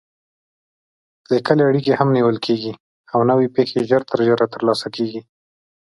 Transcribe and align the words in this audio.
لیکلې 1.33 1.63
اړیکې 1.69 1.93
هم 1.99 2.07
نیول 2.17 2.37
کېږي 2.45 2.73
او 3.13 3.19
نوې 3.29 3.47
پېښې 3.55 3.79
ژر 3.89 4.01
تر 4.09 4.19
ژره 4.27 4.45
ترلاسه 4.53 4.87
کېږي. 4.95 5.21